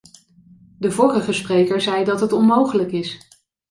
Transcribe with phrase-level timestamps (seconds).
[0.77, 3.27] De vorige spreker zei dat het onmogelijk is.